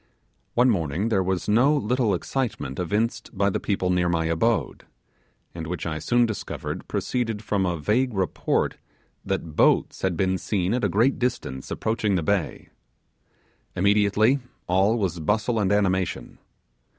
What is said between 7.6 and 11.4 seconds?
a vague report that boats, had been seen at a great